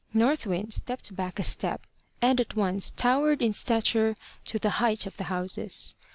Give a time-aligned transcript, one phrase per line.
[0.15, 1.85] North Wind stepped back a step,
[2.23, 5.93] and at once towered in stature to the height of the houses.